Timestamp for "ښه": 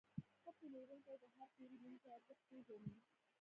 0.41-0.51